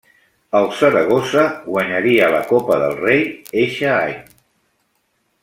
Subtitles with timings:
[0.59, 3.23] El Saragossa guanyaria la Copa del Rei
[3.67, 4.19] eixe any.